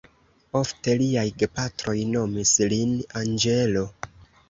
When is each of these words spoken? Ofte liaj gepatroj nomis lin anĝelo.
Ofte 0.59 0.95
liaj 1.01 1.27
gepatroj 1.43 1.97
nomis 2.17 2.57
lin 2.75 2.99
anĝelo. 3.25 3.89